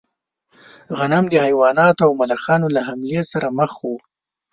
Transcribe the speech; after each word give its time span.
غنم 0.97 1.25
د 1.29 1.35
حیواناتو 1.45 2.01
او 2.07 2.11
ملخانو 2.21 2.67
له 2.75 2.81
حملې 2.87 3.21
سره 3.31 3.47
مخ 3.59 3.73
و. 3.83 3.87